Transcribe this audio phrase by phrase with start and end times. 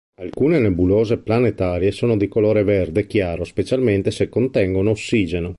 [0.19, 5.49] Alcune nebulose planetarie sono di colore verde chiaro, specialmente se contengono ossigeno.